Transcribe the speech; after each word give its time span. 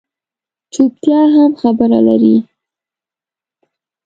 چُپتیا 0.73 1.21
هم 1.35 1.51
خبره 1.61 1.99
لري 2.07 2.35